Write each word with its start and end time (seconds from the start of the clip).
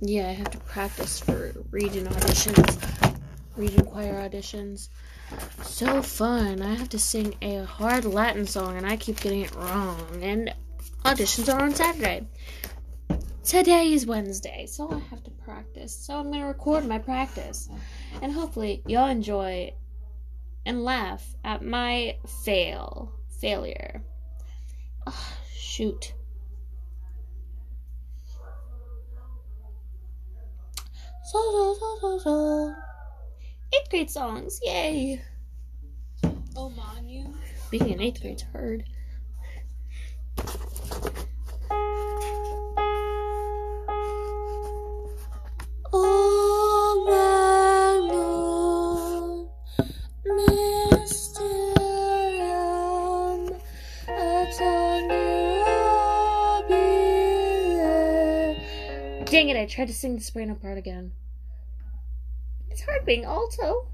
Yeah, 0.00 0.28
I 0.28 0.32
have 0.32 0.50
to 0.50 0.58
practice 0.58 1.20
for 1.20 1.52
region 1.70 2.06
auditions, 2.06 3.18
region 3.56 3.84
choir 3.86 4.28
auditions. 4.28 4.88
So 5.62 6.02
fun. 6.02 6.62
I 6.62 6.74
have 6.74 6.90
to 6.90 6.98
sing 6.98 7.34
a 7.42 7.64
hard 7.64 8.04
Latin 8.04 8.46
song 8.46 8.76
and 8.76 8.86
I 8.86 8.96
keep 8.96 9.20
getting 9.20 9.40
it 9.40 9.54
wrong. 9.54 10.20
And 10.22 10.54
auditions 11.04 11.52
are 11.52 11.60
on 11.60 11.74
Saturday. 11.74 12.26
Today 13.42 13.92
is 13.92 14.06
Wednesday, 14.06 14.66
so 14.66 14.90
I 14.90 14.98
have 15.10 15.22
to 15.24 15.30
practice. 15.30 15.96
So 15.96 16.18
I'm 16.18 16.26
going 16.26 16.40
to 16.40 16.46
record 16.46 16.86
my 16.86 16.98
practice. 16.98 17.68
And 18.20 18.32
hopefully 18.32 18.82
y'all 18.86 19.08
enjoy 19.08 19.72
and 20.64 20.84
laugh 20.84 21.24
at 21.44 21.64
my 21.64 22.16
fail. 22.44 23.12
Failure. 23.40 24.02
Oh, 25.06 25.36
shoot. 25.56 26.12
So, 31.26 31.40
so, 31.40 31.74
so, 31.74 31.98
so, 32.00 32.18
so. 32.18 32.74
Eighth 33.74 33.90
grade 33.90 34.08
songs, 34.08 34.60
yay! 34.62 35.20
Oh, 36.54 36.70
Manu. 36.70 37.34
Being 37.68 37.90
in 37.90 38.00
eighth 38.00 38.20
grade's 38.20 38.44
hard. 38.52 38.84
Dang 59.36 59.50
it, 59.50 59.56
I 59.58 59.66
tried 59.66 59.88
to 59.88 59.92
sing 59.92 60.16
the 60.16 60.22
soprano 60.22 60.54
part 60.54 60.78
again. 60.78 61.12
It's 62.70 62.80
hard 62.80 63.04
being 63.04 63.24
alto. 63.24 63.86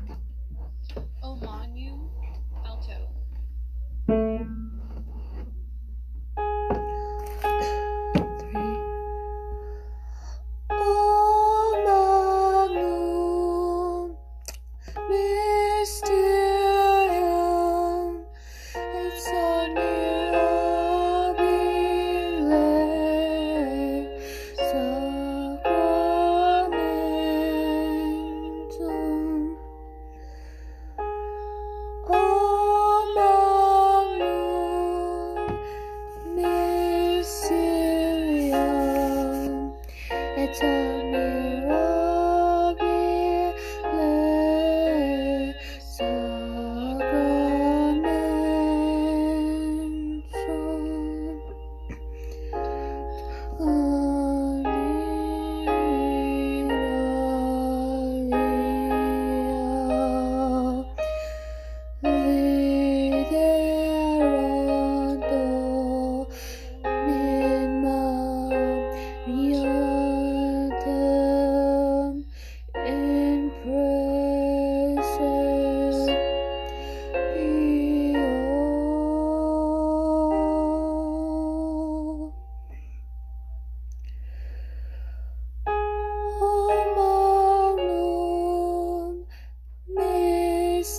Yep, 90.82 90.90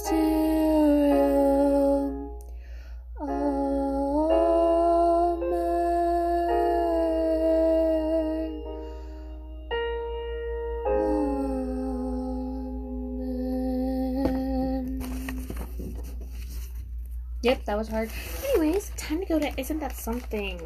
that 17.65 17.77
was 17.77 17.89
hard. 17.89 18.09
Anyways, 18.53 18.91
time 18.95 19.19
to 19.19 19.25
go 19.25 19.37
to 19.37 19.51
Isn't 19.59 19.79
That 19.79 19.97
Something? 19.97 20.61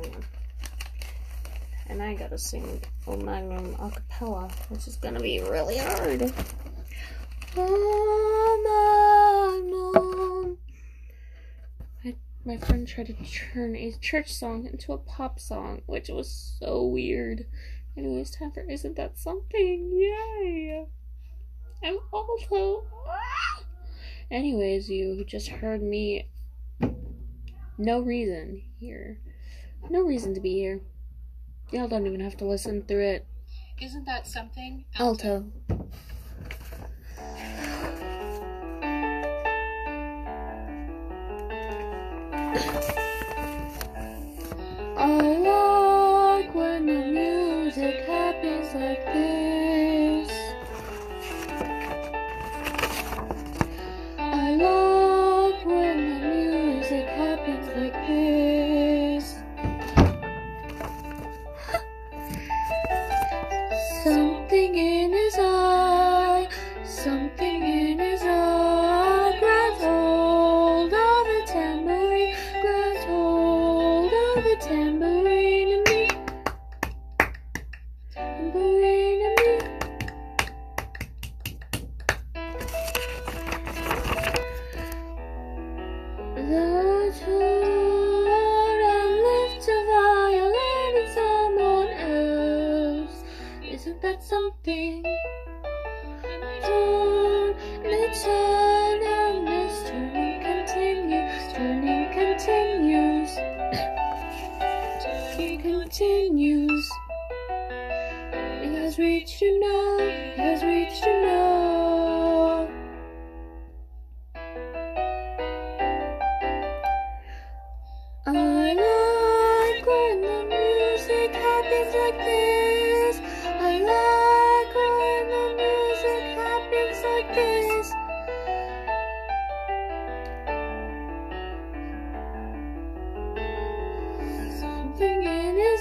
And 1.88 2.04
I 2.04 2.14
gotta 2.14 2.38
sing 2.38 2.84
O 3.08 3.18
Magnum 3.18 3.76
a 3.80 3.90
cappella, 3.90 4.52
which 4.70 4.88
is 4.88 4.96
gonna 4.98 5.20
be 5.20 5.40
really 5.40 5.78
hard. 5.78 6.32
My, 7.58 7.66
my 12.46 12.58
friend 12.58 12.88
tried 12.88 13.08
to 13.08 13.14
turn 13.14 13.76
a 13.76 13.94
church 14.00 14.32
song 14.32 14.68
into 14.68 14.94
a 14.94 15.00
pop 15.00 15.40
song, 15.40 15.82
which 15.88 16.10
was 16.10 16.56
so 16.60 16.86
weird. 16.86 17.48
Anyways, 17.98 18.30
time 18.30 18.52
for 18.52 18.62
Isn't 18.62 18.96
That 18.96 19.18
Something? 19.18 19.92
Yay! 19.92 20.86
I'm 21.84 21.98
also. 22.14 22.84
Ah! 23.08 23.64
Anyways, 24.30 24.88
you 24.92 25.26
just 25.26 25.48
heard 25.48 25.82
me. 25.82 26.30
No 27.80 28.02
reason 28.02 28.62
here. 28.80 29.20
No 29.90 30.02
reason 30.02 30.36
to 30.36 30.40
be 30.40 30.54
here. 30.54 30.82
Y'all 31.72 31.88
don't 31.88 32.06
even 32.06 32.20
have 32.20 32.38
to 32.38 32.46
listen 32.46 32.84
through 32.84 33.06
it. 33.06 33.26
Isn't 33.82 34.06
that 34.06 34.28
something? 34.28 34.86
Alto. 35.00 35.46
I 35.72 35.76
music 57.48 57.87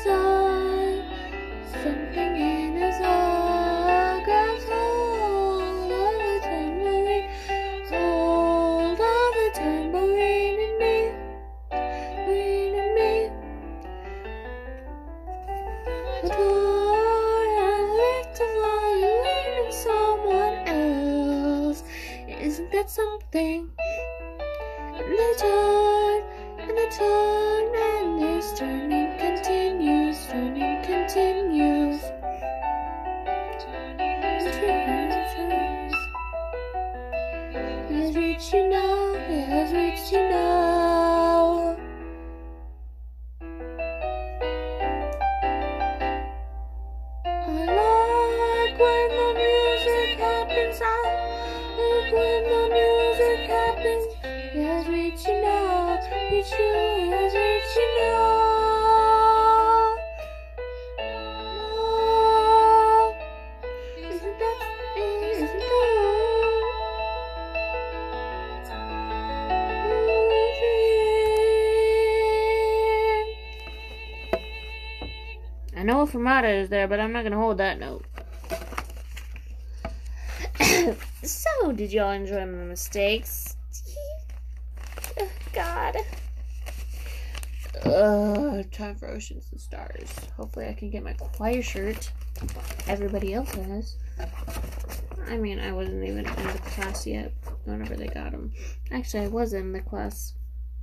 in 0.04 1.02
his 1.62 1.72
something 1.72 2.36
in 2.36 2.76
his 2.76 2.96
eye 3.02 4.20
grabs 4.24 4.64
hold 4.64 5.90
of 5.92 6.18
the 6.18 6.40
tambourine, 6.42 7.28
hold 7.88 9.00
of 9.00 9.34
the 9.38 9.50
tambourine 9.54 10.60
in 10.66 10.78
me, 10.78 10.96
tambourine 11.70 12.74
in 12.74 12.94
me. 12.94 13.30
Adore 16.24 17.46
and 17.64 17.90
a 18.40 18.48
violin 18.60 19.66
in 19.66 19.72
someone 19.72 20.56
else. 20.68 21.84
Isn't 22.28 22.70
that 22.72 22.90
something? 22.90 23.75
I 76.06 76.08
fermata 76.08 76.62
is 76.62 76.68
there, 76.68 76.86
but 76.86 77.00
I'm 77.00 77.12
not 77.12 77.24
gonna 77.24 77.36
hold 77.36 77.58
that 77.58 77.80
note. 77.80 78.04
so, 81.24 81.72
did 81.72 81.92
y'all 81.92 82.12
enjoy 82.12 82.46
my 82.46 82.64
mistakes? 82.64 83.56
Ugh, 85.20 85.28
God. 85.52 85.96
Ugh, 87.84 88.70
time 88.70 88.94
for 88.94 89.08
oceans 89.08 89.48
and 89.50 89.60
stars. 89.60 90.14
Hopefully, 90.36 90.66
I 90.66 90.74
can 90.74 90.90
get 90.90 91.02
my 91.02 91.14
choir 91.14 91.60
shirt. 91.60 92.12
Everybody 92.86 93.34
else 93.34 93.52
has. 93.54 93.96
I 95.26 95.38
mean, 95.38 95.58
I 95.58 95.72
wasn't 95.72 96.04
even 96.04 96.18
in 96.18 96.24
the 96.24 96.60
class 96.66 97.04
yet 97.04 97.32
whenever 97.64 97.96
they 97.96 98.06
got 98.06 98.30
them. 98.30 98.52
Actually, 98.92 99.24
I 99.24 99.28
was 99.28 99.54
in 99.54 99.72
the 99.72 99.80
class. 99.80 100.34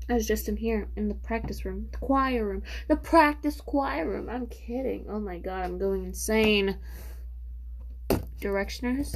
I 0.09 0.13
was 0.13 0.27
just 0.27 0.49
in 0.49 0.57
here 0.57 0.87
in 0.95 1.07
the 1.07 1.15
practice 1.15 1.63
room, 1.63 1.87
the 1.91 1.97
choir 1.97 2.45
room, 2.45 2.63
the 2.87 2.95
practice 2.95 3.61
choir 3.61 4.07
room. 4.07 4.29
I'm 4.29 4.47
kidding. 4.47 5.05
Oh 5.09 5.19
my 5.19 5.37
god, 5.37 5.63
I'm 5.63 5.77
going 5.77 6.03
insane. 6.03 6.77
Directioners, 8.41 9.15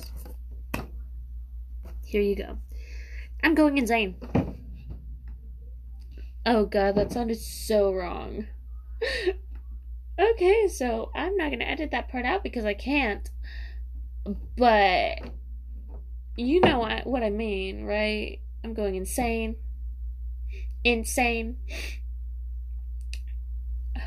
here 2.05 2.21
you 2.21 2.35
go. 2.35 2.57
I'm 3.43 3.53
going 3.53 3.77
insane. 3.77 4.15
Oh 6.45 6.65
god, 6.65 6.95
that 6.95 7.11
sounded 7.11 7.37
so 7.37 7.91
wrong. 7.93 8.47
okay, 10.19 10.67
so 10.69 11.11
I'm 11.13 11.35
not 11.35 11.51
gonna 11.51 11.65
edit 11.65 11.91
that 11.91 12.07
part 12.07 12.23
out 12.23 12.43
because 12.43 12.63
I 12.63 12.73
can't. 12.73 13.29
But 14.57 15.19
you 16.37 16.61
know 16.61 16.79
what, 16.79 17.05
what 17.05 17.23
I 17.23 17.29
mean, 17.29 17.83
right? 17.83 18.39
I'm 18.63 18.73
going 18.73 18.95
insane. 18.95 19.57
Insane. 20.83 21.57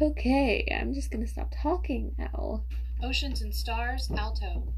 Okay, 0.00 0.66
I'm 0.74 0.94
just 0.94 1.10
gonna 1.10 1.26
stop 1.26 1.52
talking 1.54 2.14
now. 2.16 2.64
Oceans 3.02 3.42
and 3.42 3.54
stars, 3.54 4.10
alto. 4.16 4.72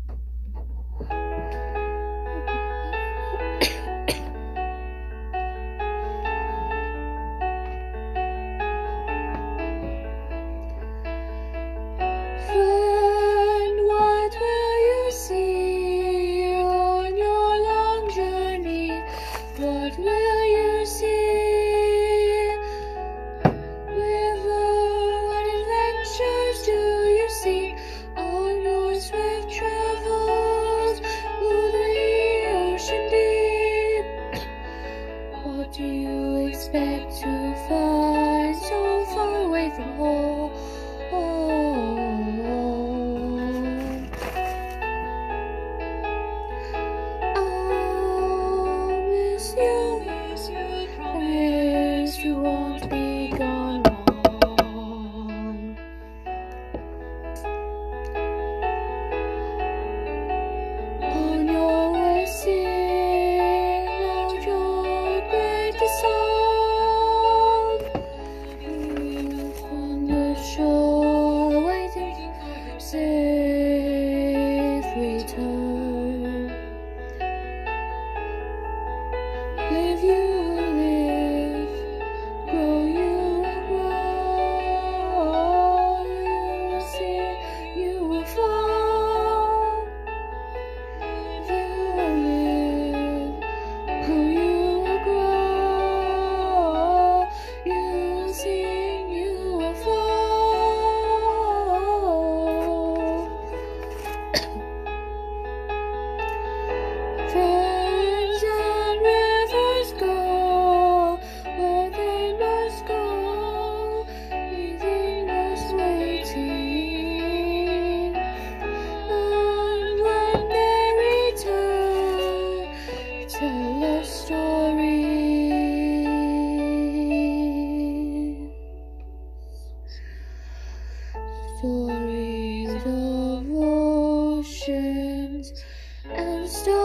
still 136.52 136.81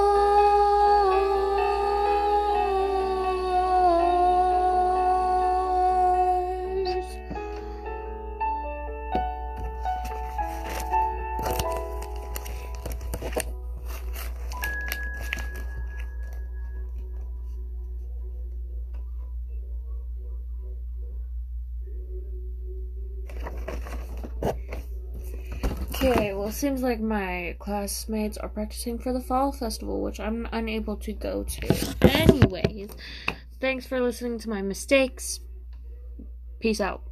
Okay, 26.07 26.33
well, 26.33 26.47
it 26.47 26.53
seems 26.53 26.81
like 26.81 27.01
my 27.01 27.57
classmates 27.59 28.37
are 28.37 28.47
practicing 28.47 28.97
for 28.97 29.11
the 29.11 29.19
fall 29.19 29.51
festival, 29.51 30.01
which 30.01 30.21
I'm 30.21 30.47
unable 30.53 30.95
to 30.95 31.11
go 31.11 31.43
to. 31.43 31.95
Anyways, 32.01 32.91
thanks 33.59 33.85
for 33.85 33.99
listening 33.99 34.39
to 34.39 34.49
my 34.49 34.61
mistakes. 34.61 35.41
Peace 36.61 36.79
out. 36.79 37.03